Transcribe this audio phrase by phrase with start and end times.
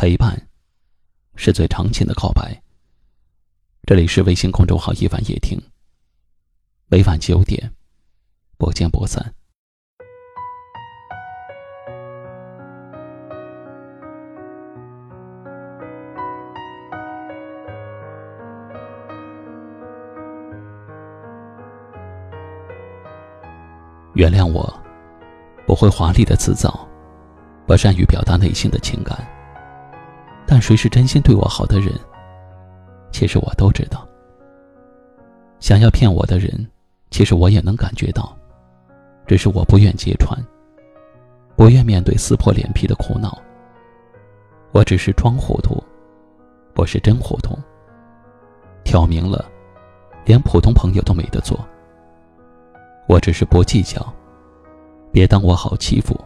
[0.00, 0.48] 陪伴，
[1.36, 2.58] 是最长情的告白。
[3.86, 5.60] 这里是微信公众号“一晚夜听”，
[6.88, 7.70] 每晚九点，
[8.56, 9.34] 不见不散。
[24.14, 24.82] 原谅我，
[25.66, 26.88] 不会华丽的辞藻，
[27.66, 29.39] 不善于表达内心的情感。
[30.50, 31.94] 但谁是真心对我好的人，
[33.12, 34.04] 其实我都知道。
[35.60, 36.68] 想要骗我的人，
[37.08, 38.36] 其实我也能感觉到，
[39.28, 40.36] 只是我不愿揭穿，
[41.54, 43.40] 不愿面对撕破脸皮的苦恼。
[44.72, 45.80] 我只是装糊涂，
[46.74, 47.56] 不是真糊涂。
[48.82, 49.48] 挑明了，
[50.24, 51.64] 连普通朋友都没得做。
[53.06, 54.04] 我只是不计较，
[55.12, 56.18] 别当我好欺负。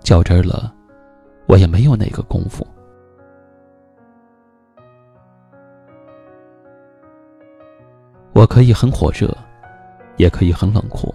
[0.00, 0.74] 较真儿了，
[1.46, 2.66] 我也没有那个功夫。
[8.38, 9.36] 我可以很火热，
[10.16, 11.12] 也可以很冷酷，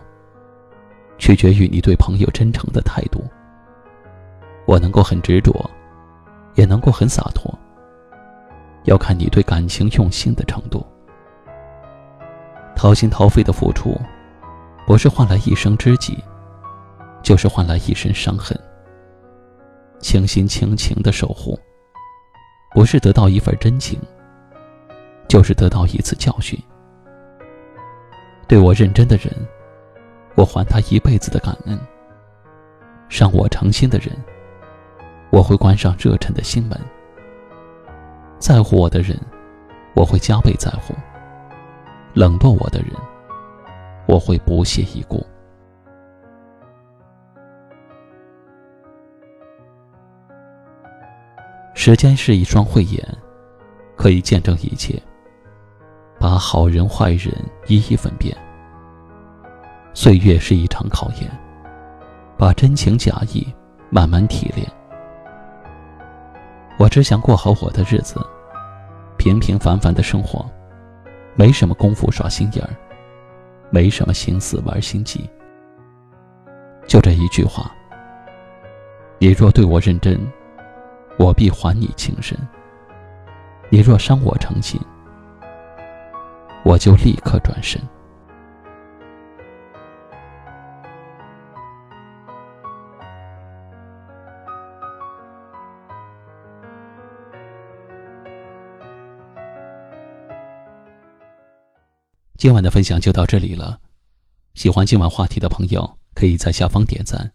[1.17, 3.23] 取决于你对朋友真诚的态度。
[4.65, 5.53] 我能够很执着，
[6.55, 7.57] 也能够很洒脱，
[8.83, 10.85] 要看你对感情用心的程度。
[12.75, 13.97] 掏心掏肺的付出。
[14.85, 16.21] 不是换来一生知己，
[17.21, 18.53] 就是换来一身伤痕。
[20.01, 21.57] 倾心倾情的守护，
[22.73, 23.97] 不是得到一份真情，
[25.29, 26.61] 就是得到一次教训。
[28.47, 29.33] 对我认真的人，
[30.35, 31.77] 我还他一辈子的感恩；
[33.09, 34.09] 伤我诚心的人，
[35.31, 36.79] 我会关上热忱的心门。
[38.37, 39.17] 在乎我的人，
[39.95, 40.93] 我会加倍在乎；
[42.13, 42.91] 冷落我的人，
[44.05, 45.25] 我会不屑一顾。
[51.73, 53.03] 时间是一双慧眼，
[53.95, 55.01] 可以见证一切，
[56.23, 57.35] 把好人坏人
[57.67, 58.33] 一一分辨。
[59.93, 61.29] 岁月是一场考验，
[62.37, 63.45] 把真情假意
[63.89, 64.65] 慢慢提炼。
[66.79, 68.25] 我只想过好我的日子，
[69.17, 70.49] 平平凡凡的生活，
[71.35, 72.69] 没什么功夫耍心眼儿。
[73.69, 75.29] 没什么心思玩心计，
[76.87, 77.69] 就这一句话。
[79.19, 80.17] 你若对我认真，
[81.19, 82.37] 我必还你情深；
[83.69, 84.79] 你若伤我诚心，
[86.65, 87.79] 我就立刻转身。
[102.37, 103.79] 今晚的分享就到这里了，
[104.53, 107.31] 喜欢今晚话题的朋友可以在下方点赞，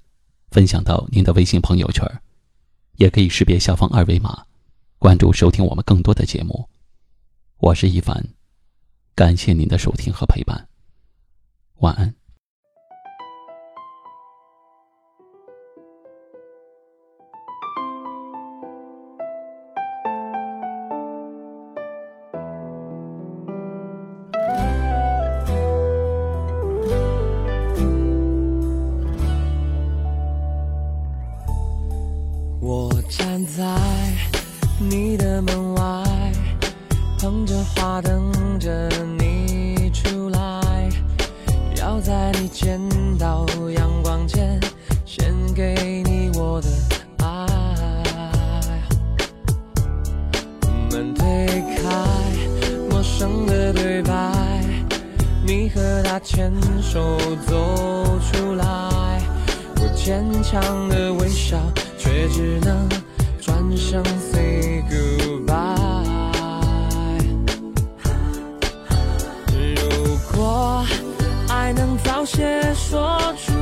[0.51, 2.07] 分享到您的微信朋友圈，
[2.97, 4.45] 也可以识别下方二维码，
[4.99, 6.69] 关注收听我们更多的节目。
[7.59, 8.23] 我是一凡，
[9.19, 10.69] 感谢您的收听和陪伴，
[11.79, 12.15] 晚安。
[32.61, 33.65] 我站在
[34.79, 35.68] 你的门外，
[37.19, 40.89] 捧着花等着你出来，
[41.77, 42.81] 要在你见
[43.19, 43.45] 到
[43.77, 44.59] 阳光前，
[45.05, 46.69] 献给你我的
[47.25, 47.47] 爱。
[50.93, 51.25] 门推
[51.77, 51.83] 开，
[52.89, 54.65] 陌生的对白，
[55.45, 57.19] 你和他牵手
[57.49, 59.21] 走出来，
[59.81, 61.59] 我坚强的微笑。
[61.99, 62.89] 却只能
[63.41, 64.03] 转身
[64.33, 65.78] say goodbye。
[71.69, 73.53] 爱能早些说出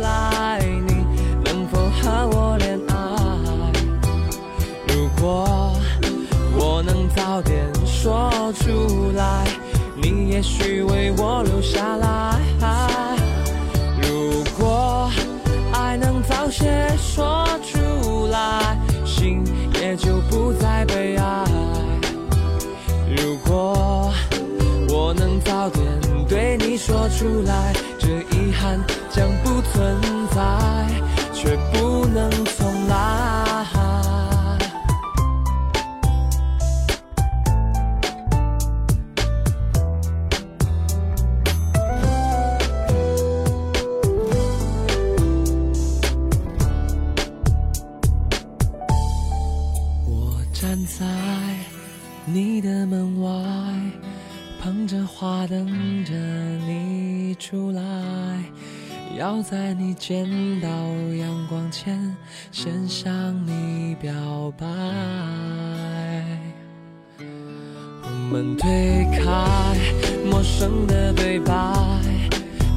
[0.00, 1.04] 来，你
[1.44, 2.94] 能否和我恋爱？
[4.86, 5.72] 如果
[6.56, 8.30] 我能早点说
[8.60, 9.44] 出来，
[10.00, 12.40] 你也许为我留下来。
[14.00, 15.10] 如果
[15.72, 18.78] 爱能早些说出来。
[19.04, 19.42] 心
[19.80, 21.44] 也就不再悲哀。
[23.16, 24.12] 如果
[24.88, 25.84] 我能早点
[26.28, 28.78] 对你说出来，这遗憾
[29.10, 29.96] 将不存
[30.34, 30.88] 在，
[31.32, 32.96] 却不能重来。
[50.06, 51.06] 我站在
[52.26, 53.30] 你的门外，
[54.66, 55.64] 捧着花等
[56.04, 57.80] 着你出来，
[59.16, 60.28] 要在你见
[60.60, 60.68] 到
[61.14, 62.16] 阳光前
[62.50, 63.06] 先向
[63.46, 64.12] 你表
[64.58, 64.66] 白。
[67.20, 69.76] 我们推开
[70.28, 71.54] 陌生的对白，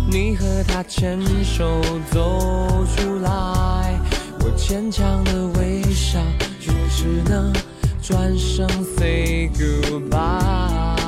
[0.08, 1.82] 你和他牵手
[2.12, 4.00] 走出来，
[4.42, 6.20] 我牵强的微笑，
[6.62, 7.52] 却只能。
[8.00, 10.99] 转身 say goodbye。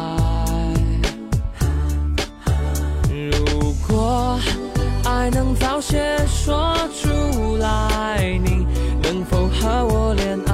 [5.34, 8.68] 能早些说出来，你
[9.02, 10.52] 能否和我恋爱？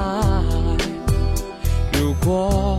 [1.92, 2.78] 如果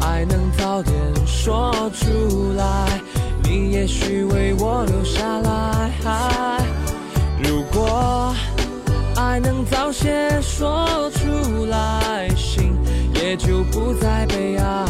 [0.00, 0.92] 爱能早点
[1.24, 3.00] 说出来，
[3.44, 5.90] 你也许为我留下来。
[7.42, 8.34] 如果
[9.16, 12.28] 爱能早些说出来。
[12.36, 12.76] 心
[13.14, 14.86] 也就不再悲哀。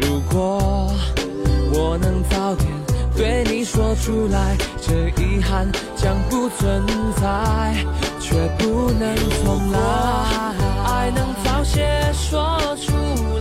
[0.00, 0.92] 如果
[1.72, 2.68] 我能早点
[3.18, 6.86] 对你说出来，这遗憾将不存
[7.20, 7.74] 在，
[8.20, 9.12] 却不能
[9.42, 9.78] 重来。
[10.86, 12.92] 爱能早些说出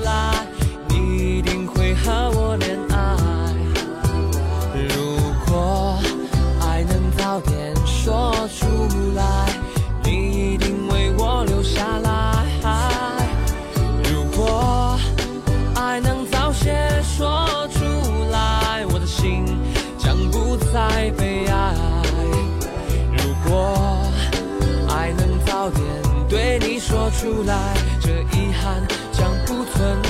[0.03, 0.47] 来，
[0.89, 2.96] 你一定会和我恋爱。
[20.89, 21.75] 爱被爱，
[23.11, 23.75] 如果
[24.89, 25.83] 爱能早点
[26.29, 28.81] 对你说出来，这遗憾
[29.11, 30.06] 将不存在。